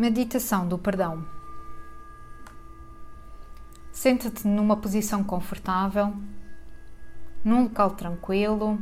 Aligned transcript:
Meditação 0.00 0.66
do 0.66 0.78
perdão. 0.78 1.22
Senta-te 3.92 4.48
numa 4.48 4.74
posição 4.74 5.22
confortável, 5.22 6.14
num 7.44 7.64
local 7.64 7.90
tranquilo, 7.90 8.78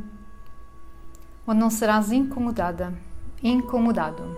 onde 1.45 1.59
não 1.59 1.69
serás 1.69 2.13
incomodada, 2.13 2.97
incomodado. 3.43 4.37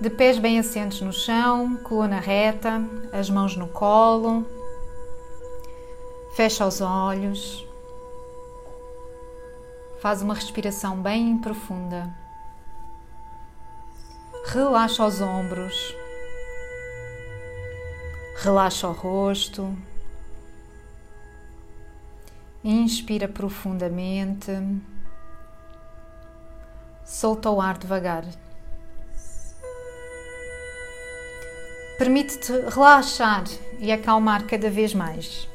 De 0.00 0.08
pés 0.08 0.38
bem 0.38 0.60
assentos 0.60 1.00
no 1.00 1.12
chão, 1.12 1.74
coluna 1.78 2.20
reta, 2.20 2.88
as 3.12 3.28
mãos 3.28 3.56
no 3.56 3.66
colo. 3.66 4.46
Fecha 6.36 6.64
os 6.64 6.80
olhos. 6.80 7.66
Faz 9.98 10.22
uma 10.22 10.34
respiração 10.34 11.02
bem 11.02 11.36
profunda. 11.38 12.21
Relaxa 14.52 15.06
os 15.06 15.22
ombros. 15.22 15.96
Relaxa 18.36 18.86
o 18.86 18.92
rosto. 18.92 19.74
Inspira 22.62 23.26
profundamente. 23.26 24.52
Solta 27.02 27.48
o 27.48 27.62
ar 27.62 27.78
devagar. 27.78 28.26
Permite-te 31.96 32.52
relaxar 32.52 33.44
e 33.78 33.90
acalmar 33.90 34.46
cada 34.46 34.68
vez 34.68 34.92
mais. 34.92 35.48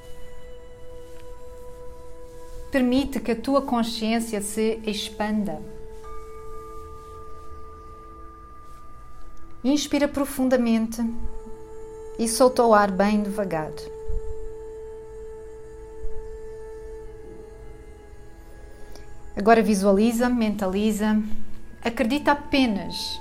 Permite 2.72 3.20
que 3.20 3.34
a 3.34 3.40
tua 3.40 3.62
consciência 3.62 4.42
se 4.42 4.82
expanda. 4.88 5.77
Inspira 9.64 10.08
profundamente 10.08 11.04
e 12.20 12.28
solta 12.28 12.64
o 12.64 12.76
ar 12.76 12.92
bem 12.92 13.24
devagar. 13.24 13.72
Agora 19.36 19.64
visualiza, 19.64 20.30
mentaliza, 20.30 21.22
acredita 21.84 22.34
apenas 22.34 23.20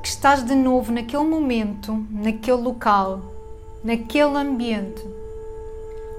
que 0.00 0.08
estás 0.08 0.44
de 0.44 0.54
novo 0.54 0.92
naquele 0.92 1.24
momento, 1.24 2.06
naquele 2.10 2.62
local, 2.62 3.20
naquele 3.82 4.36
ambiente, 4.36 5.02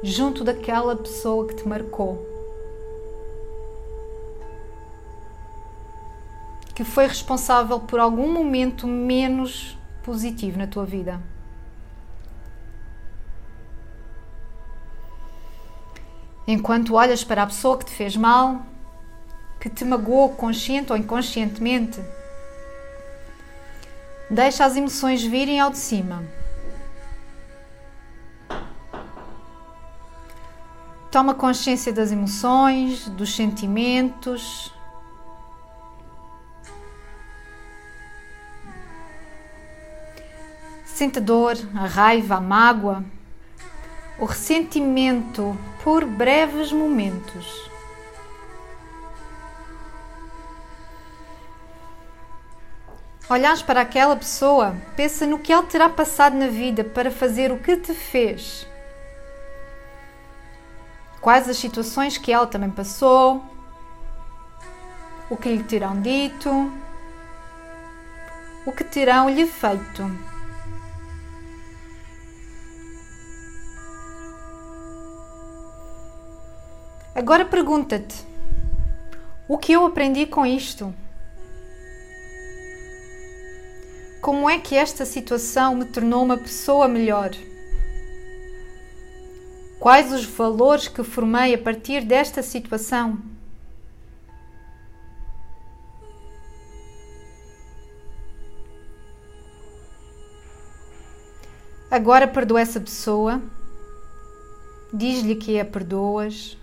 junto 0.04 0.44
daquela 0.44 0.98
pessoa 0.98 1.48
que 1.48 1.56
te 1.56 1.67
marcou. 1.67 2.34
Que 6.76 6.84
foi 6.84 7.08
responsável 7.08 7.80
por 7.80 8.00
algum 8.02 8.31
momento 8.31 8.86
menos 8.86 9.78
positivo 10.04 10.58
na 10.58 10.68
tua 10.68 10.86
vida. 10.86 11.22
Enquanto 16.45 16.94
olhas 16.94 17.23
para 17.23 17.44
a 17.44 17.48
pessoa 17.48 17.78
que 17.78 17.86
te 17.86 17.92
fez 17.92 18.17
mal, 18.17 18.64
que 19.59 19.70
te 19.70 19.86
magoou 19.86 20.36
consciente 20.36 20.92
ou 20.92 20.98
inconscientemente, 20.98 22.00
deixa 24.30 24.66
as 24.66 24.76
emoções 24.76 25.23
virem 25.23 25.62
ao 25.62 25.72
de 25.72 25.78
cima. 25.78 26.23
Toma 31.10 31.34
consciência 31.34 31.94
das 31.94 32.12
emoções, 32.12 33.08
dos 33.08 33.34
sentimentos, 33.34 34.75
Sente 40.96 41.20
a 41.20 41.22
dor, 41.22 41.58
a 41.76 41.88
raiva, 41.88 42.36
a 42.36 42.40
mágoa, 42.40 43.04
o 44.18 44.24
ressentimento 44.24 45.54
por 45.83 46.06
breves 46.06 46.72
momentos. 46.72 47.70
Olhas 53.30 53.61
para 53.61 53.82
aquela 53.82 54.16
pessoa, 54.16 54.73
pensa 54.95 55.28
no 55.28 55.38
que 55.38 55.52
ela 55.52 55.64
terá 55.64 55.89
passado 55.89 56.38
na 56.38 56.48
vida 56.48 56.82
para 56.82 57.11
fazer 57.11 57.52
o 57.52 57.60
que 57.60 57.76
te 57.76 57.94
fez. 57.94 58.66
Quais 61.20 61.50
as 61.50 61.58
situações 61.58 62.17
que 62.17 62.32
ela 62.32 62.48
também 62.48 62.70
passou, 62.70 63.44
o 65.30 65.36
que 65.36 65.50
lhe 65.50 65.64
terão 65.66 66.00
dito, 66.00 66.72
o 68.66 68.72
que 68.72 68.86
terão 68.86 69.30
lhe 69.30 69.45
feito. 69.45 70.35
Agora 77.15 77.45
pergunta-te: 77.45 78.26
o 79.48 79.58
que 79.58 79.71
eu 79.71 79.86
aprendi 79.86 80.26
com 80.26 80.45
isto? 80.45 80.93
Como 84.21 84.49
é 84.49 84.59
que 84.59 84.76
esta 84.76 85.05
situação 85.05 85.75
me 85.75 85.86
tornou 85.86 86.25
uma 86.25 86.37
pessoa 86.37 86.89
melhor? 86.89 87.31
Quais 89.80 90.11
os 90.11 90.25
valores 90.25 90.89
que 90.89 91.04
formei 91.04 91.54
a 91.54 91.58
partir 91.58 92.02
desta 92.04 92.43
situação? 92.43 93.17
Agora 101.89 102.27
perdoa 102.27 102.59
essa 102.59 102.81
pessoa, 102.81 103.42
diz-lhe 104.92 105.36
que 105.36 105.58
a 105.58 105.64
perdoas 105.64 106.58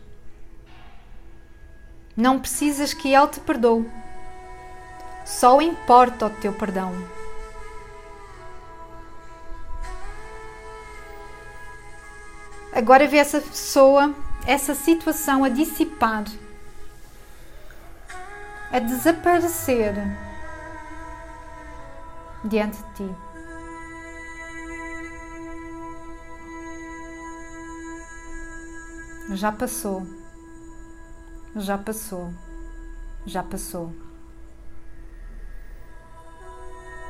não 2.16 2.38
precisas 2.38 2.92
que 2.92 3.14
Ele 3.14 3.26
te 3.28 3.40
perdoe. 3.40 3.90
Só 5.24 5.60
importa 5.60 6.26
o 6.26 6.30
teu 6.30 6.52
perdão. 6.52 6.92
Agora 12.72 13.06
vê 13.06 13.18
essa 13.18 13.40
pessoa, 13.40 14.14
essa 14.46 14.74
situação 14.74 15.44
a 15.44 15.48
dissipar, 15.48 16.24
a 18.70 18.78
desaparecer 18.78 19.94
diante 22.44 22.78
de 22.78 22.94
ti. 22.94 23.16
Já 29.34 29.52
passou. 29.52 30.21
Já 31.56 31.76
passou. 31.76 32.32
Já 33.26 33.42
passou. 33.42 33.92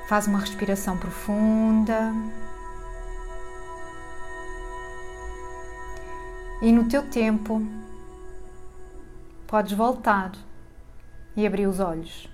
Faz 0.08 0.26
uma 0.26 0.40
respiração 0.40 0.98
profunda. 0.98 2.12
E 6.60 6.72
no 6.72 6.88
teu 6.88 7.08
tempo, 7.08 7.64
podes 9.46 9.72
voltar 9.72 10.32
e 11.36 11.46
abrir 11.46 11.66
os 11.66 11.80
olhos. 11.80 12.28